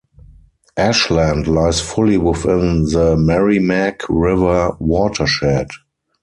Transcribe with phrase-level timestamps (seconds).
[0.77, 5.67] Ashland lies fully within the Merrimack River watershed.